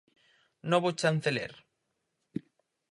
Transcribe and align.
Novo 0.71 0.89
chanceler. 0.99 1.53